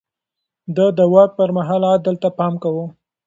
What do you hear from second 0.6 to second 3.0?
ده د واک پر مهال عدل ته پام کاوه.